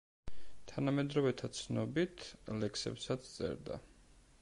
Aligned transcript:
თანამედროვეთა 0.71 1.51
ცნობით, 1.59 2.25
ლექსებსაც 2.65 3.33
წერდა. 3.37 3.83